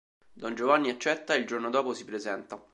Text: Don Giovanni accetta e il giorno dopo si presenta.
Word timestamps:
Don 0.35 0.55
Giovanni 0.55 0.89
accetta 0.89 1.35
e 1.35 1.37
il 1.37 1.45
giorno 1.45 1.69
dopo 1.69 1.93
si 1.93 2.05
presenta. 2.05 2.59